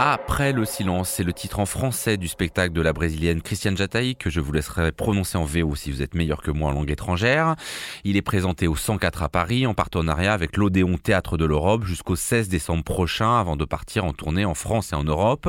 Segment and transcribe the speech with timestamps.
[0.00, 4.14] Après le silence, c'est le titre en français du spectacle de la brésilienne Christiane Jataï
[4.14, 6.92] que je vous laisserai prononcer en VO si vous êtes meilleur que moi en langue
[6.92, 7.56] étrangère.
[8.04, 12.14] Il est présenté au 104 à Paris en partenariat avec l'Odéon Théâtre de l'Europe jusqu'au
[12.14, 15.48] 16 décembre prochain avant de partir en tournée en France et en Europe.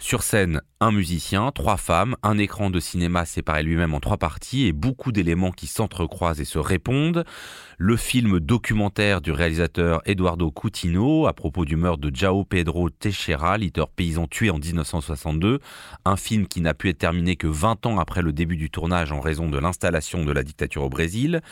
[0.00, 4.66] Sur scène, un musicien, trois femmes, un écran de cinéma séparé lui-même en trois parties
[4.66, 7.24] et beaucoup d'éléments qui s'entrecroisent et se répondent.
[7.78, 13.56] Le film documentaire du réalisateur Eduardo Coutinho à propos du meurtre de Jao Pedro Teixeira,
[13.76, 15.60] leader paysan tué en 1962,
[16.04, 19.12] un film qui n'a pu être terminé que 20 ans après le début du tournage
[19.12, 21.42] en raison de l'installation de la dictature au Brésil.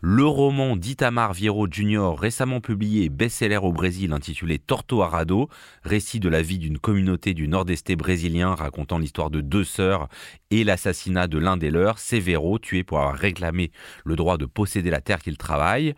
[0.00, 5.48] Le roman d'Itamar Vieiro Jr., récemment publié best-seller au Brésil intitulé Torto Arado,
[5.84, 10.08] récit de la vie d'une communauté du nord-est brésilien racontant l'histoire de deux sœurs
[10.50, 13.72] et l'assassinat de l'un des leurs, Severo, tué pour avoir réclamé
[14.04, 15.94] le droit de posséder la terre qu'il travaille.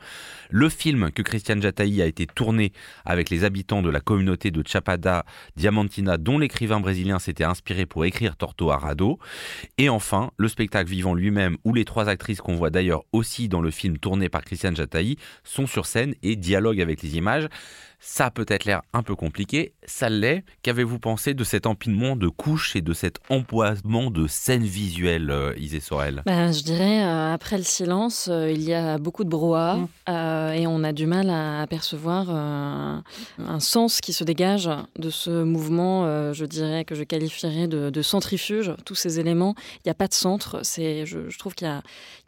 [0.50, 2.72] Le film que Christian Jataï a été tourné
[3.04, 5.24] avec les habitants de la communauté de Chapada
[6.18, 9.18] Dont l'écrivain brésilien s'était inspiré pour écrire Torto Arado.
[9.78, 13.60] Et enfin, le spectacle vivant lui-même, où les trois actrices qu'on voit d'ailleurs aussi dans
[13.60, 17.48] le film tourné par Christian Jataï sont sur scène et dialoguent avec les images.
[18.06, 20.44] Ça a peut-être l'air un peu compliqué, ça l'est.
[20.60, 25.54] Qu'avez-vous pensé de cet empilement de couches et de cet empoisement de scènes visuelles, euh,
[25.56, 26.22] Isée Sorel?
[26.26, 30.52] Ben, Je dirais, euh, après le silence, euh, il y a beaucoup de brouhaha mm.
[30.52, 33.02] et on a du mal à apercevoir un
[33.60, 34.68] sens qui se dégage
[34.98, 38.74] de ce mouvement, je dirais, que je qualifierais de, centrifuge.
[38.84, 40.60] Tous ces éléments, il n'y a pas de centre.
[40.62, 41.82] C'est, je, trouve qu'il y a,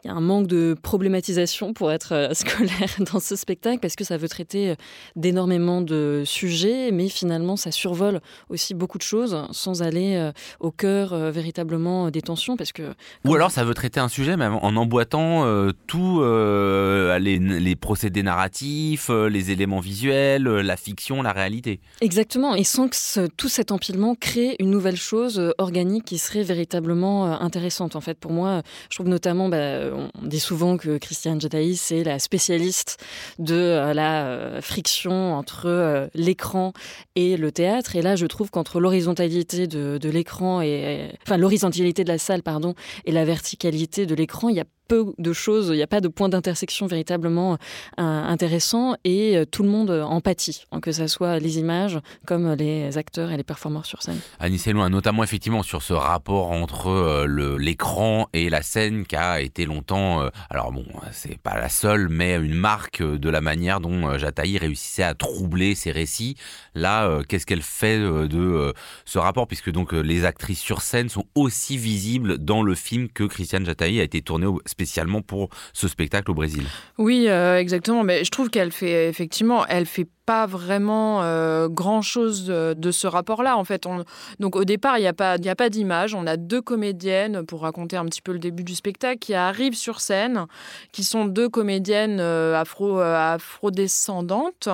[0.05, 4.17] y a, un manque de problématisation, pour être scolaire, dans ce spectacle, parce que ça
[4.17, 4.73] veut traiter
[5.15, 10.71] d'énormément de sujets, mais finalement, ça survole aussi beaucoup de choses sans aller euh, au
[10.71, 12.57] cœur euh, véritablement des tensions.
[12.57, 12.93] Parce que,
[13.25, 19.09] Ou alors, ça veut traiter un sujet, mais en emboîtant euh, tous les, procédés narratifs,
[19.09, 21.79] les éléments visuels, la fiction, la réalité.
[22.01, 27.39] Exactement, et sans que tout cet empilement crée une nouvelle chose organique qui serait véritablement
[27.39, 27.95] intéressante.
[27.95, 32.03] En fait, pour moi, je trouve notamment, bah, on dit souvent que Christiane Jataï, c'est
[32.03, 32.97] la spécialiste
[33.39, 36.73] de la friction euh, l'écran
[37.15, 37.95] et le théâtre.
[37.95, 42.43] Et là, je trouve qu'entre l'horizontalité de, de l'écran et enfin l'horizontalité de la salle,
[42.43, 42.75] pardon,
[43.05, 46.01] et la verticalité de l'écran, il y a peu de choses, il n'y a pas
[46.01, 47.57] de point d'intersection véritablement euh,
[47.97, 52.97] intéressant et euh, tout le monde empathie, hein, que ce soit les images comme les
[52.97, 54.19] acteurs et les performeurs sur scène.
[54.39, 59.41] Annie Selloin, notamment effectivement sur ce rapport entre euh, l'écran et la scène qui a
[59.41, 64.17] été longtemps, alors bon, c'est pas la seule, mais une marque de la manière dont
[64.17, 66.35] Jataï réussissait à troubler ses récits.
[66.75, 68.73] Là, qu'est-ce qu'elle fait de
[69.05, 73.23] ce rapport, puisque donc les actrices sur scène sont aussi visibles dans le film que
[73.23, 76.63] Christiane Jataï a été tourné au spécialement pour ce spectacle au Brésil.
[76.99, 78.03] Oui, euh, exactement.
[78.03, 83.57] Mais je trouve qu'elle fait effectivement, elle fait pas vraiment euh, grand-chose de, ce rapport-là.
[83.57, 84.03] En fait, on,
[84.39, 86.13] donc au départ, il n'y a pas, a pas d'image.
[86.13, 89.77] On a deux comédiennes, pour raconter un petit peu le début du spectacle, qui arrivent
[89.77, 90.45] sur scène,
[90.91, 94.67] qui sont deux comédiennes euh, afro, afro-descendantes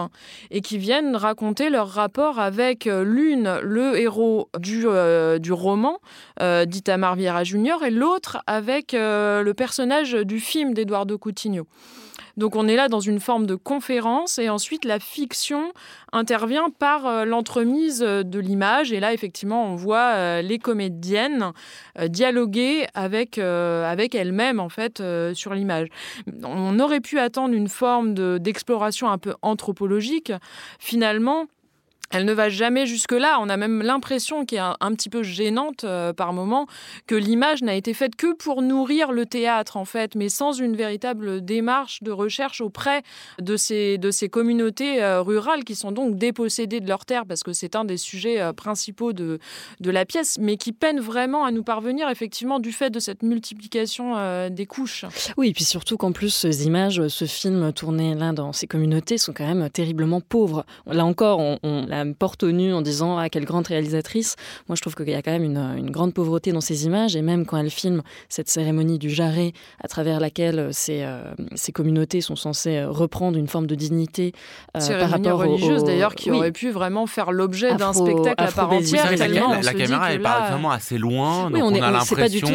[0.49, 4.87] et qui viennent raconter leur rapport avec l'une, le héros du,
[5.39, 5.99] du roman
[6.41, 11.67] d'Itamar Vieira Junior, et l'autre avec le personnage du film d'Eduardo Coutinho.
[12.37, 15.71] Donc on est là dans une forme de conférence et ensuite la fiction
[16.11, 18.91] intervient par euh, l'entremise euh, de l'image.
[18.91, 21.51] Et là, effectivement, on voit euh, les comédiennes
[22.07, 25.01] dialoguer avec, avec elles-mêmes, en fait,
[25.33, 25.87] sur l'image.
[26.43, 30.31] On aurait pu attendre une forme d'exploration un peu anthropologique.
[30.79, 31.45] Finalement,
[32.13, 33.39] elle ne va jamais jusque-là.
[33.41, 36.67] On a même l'impression, qui est un, petit peu gênante euh, par moment,
[37.07, 40.75] que l'image n'a été faite que pour nourrir le théâtre, en fait, mais sans une
[40.75, 43.01] véritable démarche de recherche auprès
[43.41, 47.41] de ces, de ces communautés euh, rurales qui sont donc dépossédées de leurs terres, parce
[47.41, 49.39] que c'est un des sujets euh, principaux de,
[49.79, 53.23] de la pièce, mais qui peinent vraiment à nous parvenir, effectivement, du fait de cette
[53.23, 55.05] multiplication des couches.
[55.37, 59.17] Oui, et puis surtout qu'en plus, ces images, ce film tourné là dans ces communautés
[59.17, 60.65] sont quand même terriblement pauvres.
[60.85, 64.35] Là encore, on, on porte au nu en disant ah quelle grande réalisatrice.
[64.67, 67.21] Moi je trouve qu'il y a quand même une, grande pauvreté dans ces images et
[67.21, 69.53] même quand elle filme cette cérémonie du jarret
[69.83, 73.75] à travers laquelle euh, ces, euh, ces communautés sont censées euh, reprendre une forme de
[73.75, 74.33] dignité
[74.73, 79.11] par rapport religieuse d'ailleurs qui aurait pu vraiment faire l'objet d'un spectacle à part entière.
[79.11, 82.47] la, caméra elle part vraiment assez loin donc on, a l'impression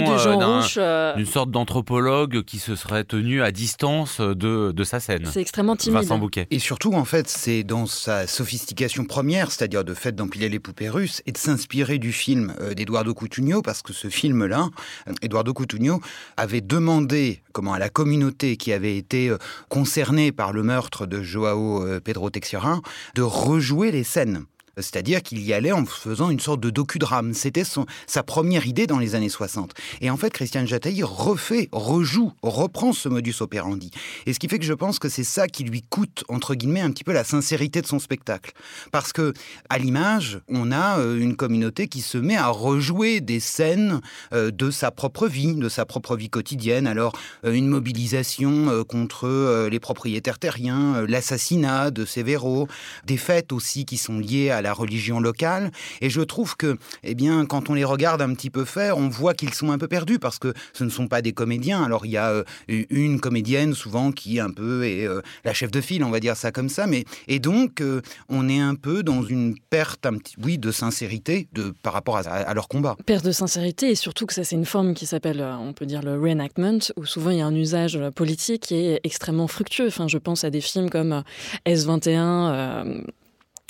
[1.16, 5.26] d'une sorte d'anthropologue qui se serait tenu à distance de, de sa scène.
[5.26, 6.00] C'est extrêmement timide.
[6.00, 6.46] Vincent Bouquet.
[6.50, 10.88] Et surtout en fait c'est dans sa sophistication première c'est-à-dire de fait d'empiler les poupées
[10.88, 14.68] russes, et de s'inspirer du film euh, d'Eduardo Coutinho, parce que ce film-là,
[15.08, 16.00] euh, Eduardo Coutinho
[16.36, 19.38] avait demandé comment à la communauté qui avait été euh,
[19.68, 22.80] concernée par le meurtre de Joao Pedro Teixeira
[23.14, 24.44] de rejouer les scènes
[24.80, 27.34] C'est-à-dire qu'il y allait en faisant une sorte de docudrame.
[27.34, 27.64] C'était
[28.06, 29.74] sa première idée dans les années 60.
[30.00, 33.90] Et en fait, Christian Jataï refait, rejoue, reprend ce modus operandi.
[34.26, 36.80] Et ce qui fait que je pense que c'est ça qui lui coûte, entre guillemets,
[36.80, 38.52] un petit peu la sincérité de son spectacle.
[38.92, 39.32] Parce que,
[39.68, 44.00] à l'image, on a euh, une communauté qui se met à rejouer des scènes
[44.32, 46.86] euh, de sa propre vie, de sa propre vie quotidienne.
[46.86, 47.12] Alors,
[47.44, 52.68] euh, une mobilisation contre les propriétaires terriens, l'assassinat de Severo,
[53.04, 55.70] des fêtes aussi qui sont liées à la religion locale.
[56.00, 59.08] Et je trouve que, eh bien, quand on les regarde un petit peu faire, on
[59.08, 61.82] voit qu'ils sont un peu perdus parce que ce ne sont pas des comédiens.
[61.82, 65.06] Alors, il y a une comédienne souvent qui un peu est
[65.44, 66.86] la chef de file, on va dire ça comme ça.
[66.86, 67.82] Mais et donc,
[68.28, 72.16] on est un peu dans une perte, un petit, oui, de sincérité de, par rapport
[72.16, 72.96] à, leur combat.
[73.06, 75.86] Perte de sincérité et surtout que ça, c'est une forme qui s'appelle, euh, on peut
[75.86, 79.48] dire, le reenactment, où souvent il y a un usage euh, politique qui est extrêmement
[79.48, 79.88] fructueux.
[79.88, 81.22] Enfin, je pense à des films comme euh,
[81.66, 83.04] S21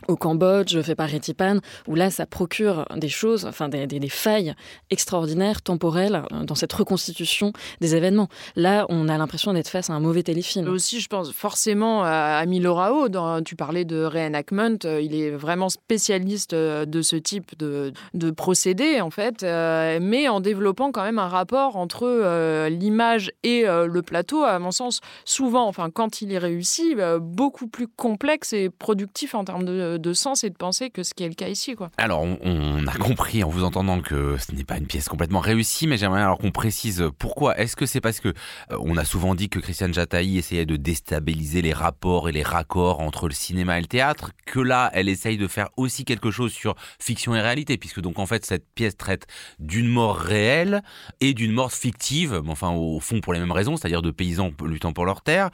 [0.07, 1.59] au Cambodge, fait par Retipan,
[1.89, 4.55] où là, ça procure des choses, enfin des, failles
[4.91, 8.29] extraordinaires, temporelles, euh, dans cette reconstitution des événements.
[8.55, 10.69] Là, on a l'impression d'être face à un mauvais téléfilm.
[10.69, 13.09] Aussi, je pense forcément à Milo Rao.
[13.09, 17.93] Dans, tu parlais de reenactment, euh, il est vraiment spécialiste euh, de ce type de,
[18.15, 24.01] de procédé, en fait, mais en développant quand même un rapport entre l'image et le
[24.03, 29.35] plateau, à mon sens, souvent, enfin, quand il est réussi, beaucoup plus complexe et productif
[29.35, 31.75] en termes de de, sens et de penser que ce qui est le cas ici.
[31.75, 31.91] Quoi.
[31.97, 35.87] Alors, on, a compris en vous entendant que ce n'est pas une pièce complètement réussie,
[35.87, 37.59] mais j'aimerais alors qu'on précise pourquoi.
[37.59, 40.77] Est-ce que c'est parce que euh, on a souvent dit que Christiane Jataï essayait de
[40.77, 45.09] déstabiliser les rapports et les raccords entre le cinéma et le théâtre, que là, elle
[45.09, 48.67] essaye de faire aussi quelque chose sur fiction et réalité, puisque donc en fait cette
[48.75, 49.27] pièce traite
[49.59, 50.83] d'une mort réelle
[51.21, 54.93] et d'une mort fictive, enfin au fond pour les mêmes raisons, c'est-à-dire de paysans luttant
[54.93, 55.51] pour leur terre,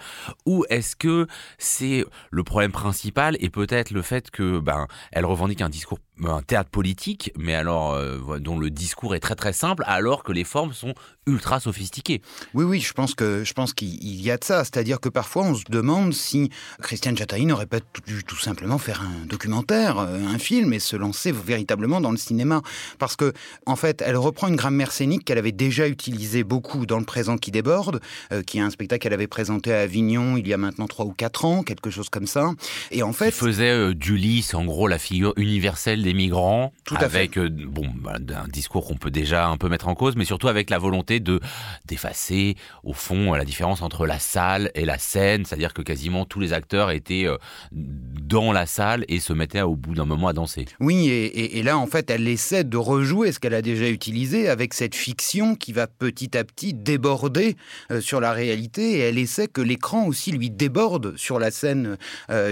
[0.47, 1.27] ou est-ce que
[1.59, 6.43] c'est le problème principal et peut-être le fait que ben elle revendique un discours un
[6.43, 10.45] théâtre politique, mais alors euh, dont le discours est très très simple, alors que les
[10.45, 10.95] formes sont
[11.27, 12.21] ultra sophistiquées.
[12.53, 14.65] Oui, oui, je pense que je pense qu'il y a de ça.
[14.65, 16.51] C'est-à-dire que parfois on se demande si
[16.83, 20.97] Christiane Chataï n'aurait pas dû tout simplement faire un documentaire, euh, un film, et se
[20.97, 22.63] lancer véritablement dans le cinéma,
[22.99, 23.33] parce que
[23.67, 27.39] en fait, elle reprend une grammaire scénique qu'elle avait déjà utilisée beaucoup dans Le Présent
[27.39, 28.01] qui déborde,
[28.33, 31.07] euh, qui est un spectacle qu'elle avait présenté à Avignon il y a maintenant trois
[31.07, 32.53] ou quatre ans, quelque chose comme ça.
[32.91, 37.39] Et en fait, faisait du lys, en gros, la figure universelle des migrants, Tout avec
[37.39, 40.49] euh, bon bah, un discours qu'on peut déjà un peu mettre en cause, mais surtout
[40.49, 41.41] avec la volonté de
[41.87, 46.41] d'effacer au fond la différence entre la salle et la scène, c'est-à-dire que quasiment tous
[46.41, 47.39] les acteurs étaient euh,
[47.73, 50.67] dans la salle et se mettaient au bout d'un moment à danser.
[50.79, 54.75] Oui, et, là en fait elle essaie de rejouer ce qu'elle a déjà utilisé avec
[54.75, 57.57] cette fiction qui va petit à petit déborder
[57.91, 61.97] euh, sur la réalité et elle essaie que l'écran aussi lui déborde sur la scène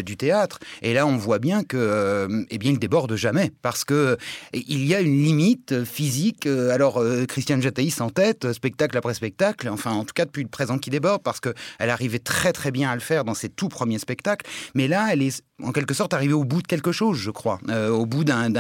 [0.05, 0.59] du théâtre.
[0.81, 4.17] Et là on voit bien que eh bien il déborde jamais parce que
[4.53, 6.47] il y a une limite physique.
[6.47, 10.49] Alors, euh, Christiane Jataïs en tête, spectacle après spectacle, enfin, en tout cas depuis le
[10.49, 11.55] présent qui déborde, parce qu'elle
[11.91, 14.49] arrivait très très bien à le faire dans ses tout premiers spectacles.
[14.75, 17.61] Mais là, elle est en quelque sorte arrivé au bout de quelque chose, je crois,
[17.69, 18.51] euh, au bout d'un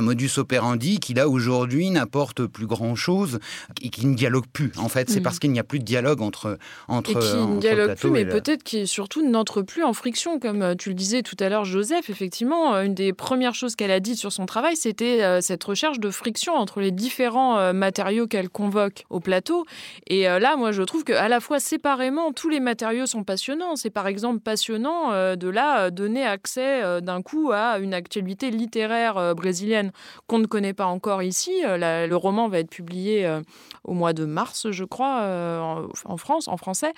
[0.00, 3.38] modus operandi qui là aujourd'hui n'apporte plus grand chose
[3.82, 4.72] et qui ne dialogue plus.
[4.76, 5.22] En fait, c'est mm.
[5.22, 6.58] parce qu'il n'y a plus de dialogue entre
[6.88, 10.62] entre et qui ne dialogue plus, mais peut-être qui surtout n'entre plus en friction, comme
[10.62, 12.10] euh, tu le disais tout à l'heure, Joseph.
[12.10, 16.00] Effectivement, euh, une des premières choses qu'elle a dites sur son travail, c'était cette recherche
[16.00, 19.64] de friction entre les différents matériaux qu'elle convoque au plateau.
[20.06, 23.76] Et là, moi, je trouve qu'à la fois séparément, tous les matériaux sont passionnants.
[23.76, 29.16] C'est par exemple passionnant de là donner accès euh, d'un coup à une actualité littéraire
[29.16, 29.92] euh, brésilienne
[30.26, 31.52] qu'on ne connaît pas encore ici.
[31.64, 33.28] Euh, le roman va être publié
[33.84, 35.22] au mois de mars, je crois,
[36.04, 36.92] en, France, en français.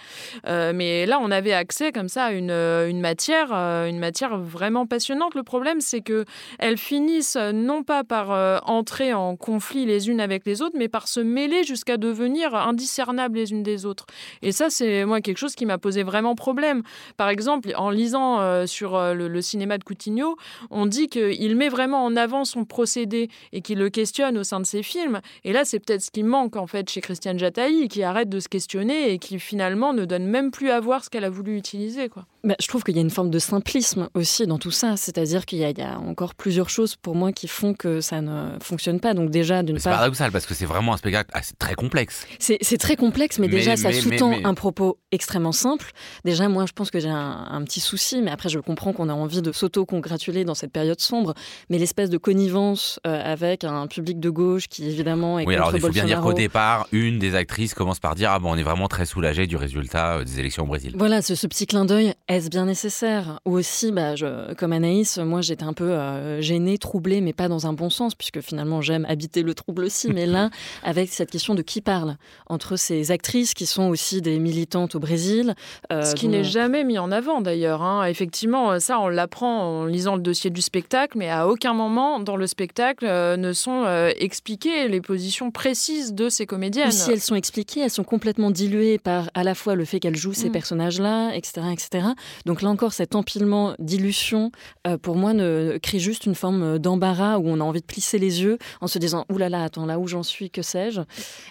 [0.47, 5.35] mais là, on avait accès comme ça à une, une matière, une matière vraiment passionnante.
[5.35, 6.25] Le problème, c'est que
[6.59, 8.31] elles finissent non pas par
[8.69, 13.37] entrer en conflit les unes avec les autres, mais par se mêler jusqu'à devenir indiscernables
[13.37, 14.07] les unes des autres.
[14.43, 16.83] Et ça, c'est moi quelque chose qui m'a posé vraiment problème.
[17.17, 20.37] Par exemple, en lisant sur le, le cinéma de Coutinho,
[20.71, 24.61] on dit qu'il met vraiment en avant son procédé et qu'il le questionne au sein
[24.61, 25.21] de ses films.
[25.45, 28.41] Et là, c'est peut-être ce qui manque en fait chez Christiane Jataï, qui arrête de
[28.41, 31.57] se questionner et qui finalement ne donne même plus à voir ce qu'elle a voulu
[31.57, 32.09] utiliser.
[32.09, 32.27] Quoi.
[32.43, 35.45] Bah, je trouve qu'il y a une forme de simplisme aussi dans tout ça, c'est-à-dire
[35.45, 39.13] qu'il y, a encore plusieurs choses pour moi qui font que ça ne fonctionne pas.
[39.13, 42.27] Donc déjà, d'une part, c'est paradoxal parce que c'est vraiment un spectacle assez, très complexe.
[42.39, 45.91] C'est, très complexe, mais, déjà ça sous-tend un propos extrêmement simple.
[46.25, 49.13] Déjà, moi, je pense que j'ai un, petit souci, mais après, je comprends qu'on a
[49.13, 51.35] envie de s'auto-congratuler dans cette période sombre,
[51.69, 55.75] mais l'espèce de connivence euh, avec un public de gauche qui évidemment est oui, alors
[55.75, 58.57] il faut bien dire qu'au départ, une des actrices commence par dire ah bon, on
[58.57, 60.95] est vraiment très soulagé du résultat euh, des élections au Brésil.
[60.97, 63.41] Voilà, ce, ce petit clin d'œil Est-ce bien nécessaire?
[63.45, 64.15] Ou aussi, bah,
[64.57, 65.99] comme Anaïs, moi j'étais un peu
[66.41, 70.13] gênée, troublée, mais pas dans un bon sens, puisque finalement j'aime habiter le trouble aussi.
[70.13, 70.49] mais là,
[70.85, 72.17] avec cette question de qui parle?
[72.47, 75.57] Entre ces actrices qui sont aussi des militantes au Brésil.
[75.91, 77.83] Ce qui n'est jamais mis en avant d'ailleurs.
[77.83, 78.05] Hein.
[78.05, 82.37] Effectivement, ça on l'apprend en lisant le dossier du spectacle, mais à aucun moment dans
[82.37, 86.93] le spectacle ne sont expliquées les positions précises de ces comédiennes.
[86.93, 90.17] si elles sont expliquées, elles sont complètement diluées par à la fois le fait qu'elles
[90.17, 90.53] jouent ces mm.
[90.53, 92.11] personnages-là, etc., etc.
[92.47, 94.51] Donc là encore, cet empilement d'illusions,
[94.87, 98.19] euh, pour moi, ne, crée juste une forme d'embarras où on a envie de plisser
[98.19, 101.03] les yeux en se disant Ouh là là, attends, là où j'en suis, que sais-je?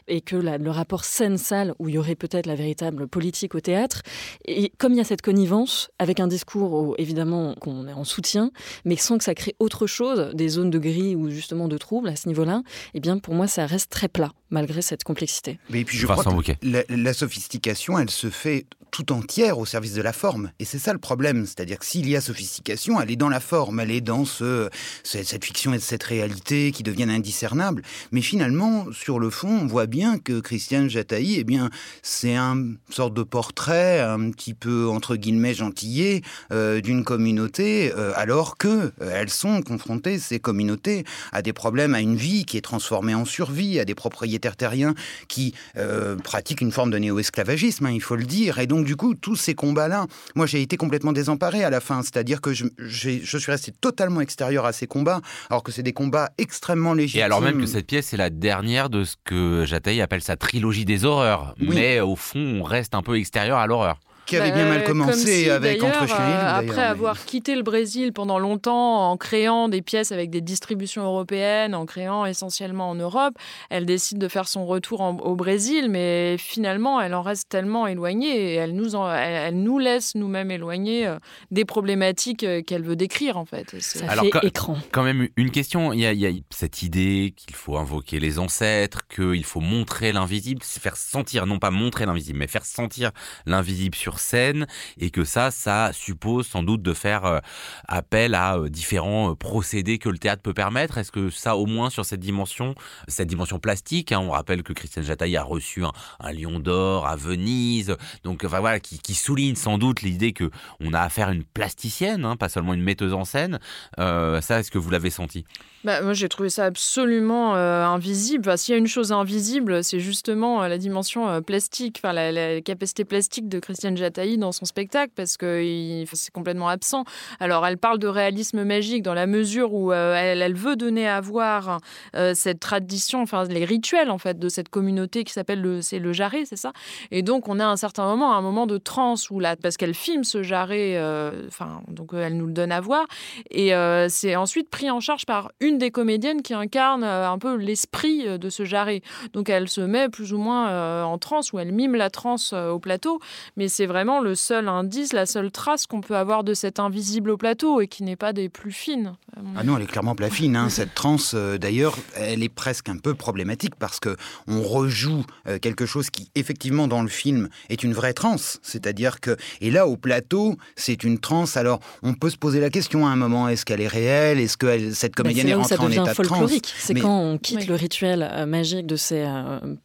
[0.07, 4.01] Et que le rapport scène-salle, où il y aurait peut-être la véritable politique au théâtre,
[4.45, 8.51] et comme il y a cette connivence, avec un discours évidemment qu'on est en soutien,
[8.85, 12.09] mais sans que ça crée autre chose, des zones de gris ou justement de troubles
[12.09, 12.61] à ce niveau-là,
[12.93, 15.59] eh bien pour moi, ça reste très plat malgré cette complexité.
[15.69, 20.01] Mais puis je crois que la, sophistication, elle se fait tout entière au service de
[20.01, 20.51] la forme.
[20.59, 21.45] Et c'est ça le problème.
[21.45, 24.69] C'est-à-dire que s'il y a sophistication, elle est dans la forme, elle est dans ce,
[25.03, 27.83] cette fiction et cette réalité qui deviennent indiscernables.
[28.11, 31.69] Mais finalement, sur le fond, on voit bien que Christiane Jataï, eh bien,
[32.01, 38.11] c'est un sorte de portrait un petit peu, entre guillemets, gentillé euh, d'une communauté, euh,
[38.15, 42.57] alors que euh, elles sont confrontées, ces communautés, à des problèmes, à une vie qui
[42.57, 44.95] est transformée en survie, à des propriétés terriens
[45.27, 48.59] qui euh, pratiquent une forme de néo-esclavagisme, hein, il faut le dire.
[48.59, 52.01] Et donc, du coup, tous ces combats-là, moi, j'ai été complètement désemparé à la fin.
[52.01, 55.93] C'est-à-dire que je, je, suis resté totalement extérieur à ces combats, alors que c'est des
[55.93, 57.21] combats extrêmement légitimes.
[57.21, 60.35] Et alors même que cette pièce est la dernière de ce que Jataï appelle sa
[60.35, 61.55] trilogie des horreurs.
[61.59, 64.85] Mais au fond, on reste un peu extérieur à l'horreur qui avait bien mal bah,
[64.85, 70.11] commencé avec Entre euh, Après avoir quitté le Brésil pendant longtemps en créant des pièces
[70.11, 73.33] avec des distributions européennes, en créant essentiellement en Europe,
[73.69, 78.53] elle décide de faire son retour au Brésil, mais finalement, elle en reste tellement éloignée
[78.53, 81.17] et elle nous, elle, nous laisse nous-mêmes éloignés euh,
[81.49, 83.79] des problématiques euh, qu'elle veut décrire en fait.
[83.81, 84.77] Ça Alors, fait écran.
[84.91, 88.19] Quand même une question, il y a, il y a cette idée qu'il faut invoquer
[88.19, 93.11] les ancêtres, qu'il faut montrer l'invisible, faire sentir, non pas montrer l'invisible, mais faire sentir
[93.47, 97.39] l'invisible sur scène et que ça, ça suppose sans doute de faire euh,
[97.87, 100.97] appel à euh, différents euh, procédés que le théâtre peut permettre.
[100.97, 102.75] Est-ce que ça, au moins sur cette dimension,
[103.07, 105.91] cette dimension plastique, hein, on rappelle que Christiane Jataille a reçu un,
[106.31, 110.49] lion d'or à Venise, donc enfin voilà, qui, souligne sans doute l'idée que
[110.79, 113.59] on a affaire à une plasticienne, hein, pas seulement une metteuse en scène.
[113.97, 115.45] ça, est-ce que vous l'avez senti?
[115.83, 118.57] Bah, moi, j'ai trouvé ça absolument invisible.
[118.57, 123.05] S'il y a une chose invisible, c'est justement la dimension plastique, enfin, la, la, capacité
[123.05, 127.03] plastique de Christiane Jataille dans son spectacle parce que c'est complètement absent.
[127.39, 131.21] Alors, elle parle de réalisme magique dans la mesure où euh, elle, veut donner à
[131.21, 131.79] voir
[132.15, 135.99] euh, cette tradition, enfin les rituels en fait de cette communauté qui s'appelle le c'est
[135.99, 136.73] le jarret, c'est ça?
[137.11, 139.93] Et donc, on a un certain moment, un moment de transe où là, parce qu'elle
[139.93, 143.05] filme ce jarret, euh, enfin donc elle nous le donne à voir
[143.51, 143.71] et
[144.09, 148.49] c'est ensuite pris en charge par une des comédiennes qui incarne un peu l'esprit de
[148.49, 149.01] ce jarret.
[149.33, 152.79] Donc, elle se met plus ou moins en transe ou elle mime la transe au
[152.79, 153.19] plateau,
[153.55, 156.79] mais c'est vraiment vraiment le seul indice, la seule trace qu'on peut avoir de cet
[156.79, 159.11] invisible au plateau et qui n'est pas des plus fines.
[159.57, 160.55] Ah non, elle est clairement pas fine.
[160.55, 160.69] Hein.
[160.79, 164.15] Cette transe, euh, d'ailleurs, elle est presque un peu problématique parce que
[164.47, 168.59] on rejoue euh, quelque chose qui, effectivement, dans le film, est une vraie transe.
[168.63, 171.57] C'est-à-dire que, et là, au plateau, c'est une transe.
[171.57, 174.39] Alors, on peut se poser la question à un moment est-ce qu'elle est réelle?
[174.39, 176.51] Est-ce que cette bah, comédienne est, rentrée en état de transe?
[176.77, 179.27] C'est quand on quitte le rituel euh, magique de ces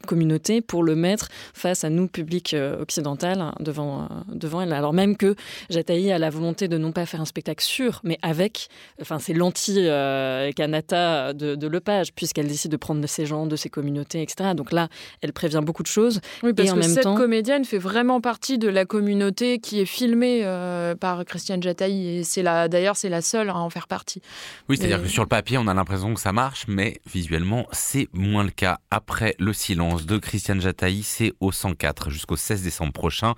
[0.07, 3.94] communautés pour le mettre face à nous, public occidental, devant
[4.29, 4.73] devant elle.
[4.73, 5.35] Alors même que
[5.71, 8.69] Jataï a la volonté de non pas faire un spectacle sûr, mais avec,
[9.01, 14.23] enfin c'est l'anti-Kanata de, Lepage, puisqu'elle décide de prendre de ces gens, de ces communautés,
[14.23, 14.51] etc.
[14.55, 14.89] Donc là,
[15.23, 16.21] elle prévient beaucoup de choses.
[16.43, 19.81] Oui, parce et en que même cette comédienne fait vraiment partie de la communauté qui
[19.81, 23.71] est filmée euh, par Christiane Jataï, et c'est la, d'ailleurs c'est la seule à en
[23.71, 24.21] faire partie.
[24.69, 28.09] Oui, c'est-à-dire que sur le papier, on a l'impression que ça marche, mais visuellement, c'est
[28.13, 28.79] moins le cas.
[28.91, 33.35] Après le silence de Christiane Jataï, c'est au 104 jusqu'au 16 décembre prochain,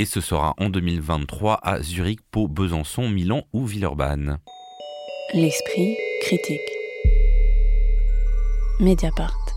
[0.00, 4.38] et ce sera en 2023 à Zurich, Pau, Besançon, Milan ou Villeurbanne.
[5.34, 6.58] L'esprit critique.
[8.80, 9.49] Mediapart.